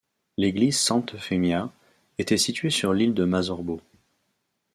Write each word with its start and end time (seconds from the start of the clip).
L'église 0.37 0.79
Sant'Eufemia 0.79 1.71
était 2.17 2.35
située 2.37 2.71
sur 2.71 2.91
l'île 2.91 3.13
de 3.13 3.23
Mazzorbo. 3.23 3.81